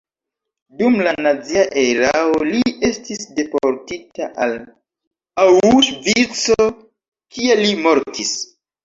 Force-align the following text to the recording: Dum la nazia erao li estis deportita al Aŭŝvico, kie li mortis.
Dum 0.77 0.95
la 1.07 1.11
nazia 1.25 1.65
erao 1.81 2.31
li 2.47 2.61
estis 2.89 3.21
deportita 3.39 4.29
al 4.47 4.55
Aŭŝvico, 5.45 6.59
kie 7.37 7.59
li 7.61 7.77
mortis. 7.85 8.33